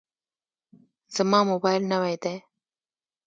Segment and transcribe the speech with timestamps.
[1.15, 2.35] زما موبایل نوی دی.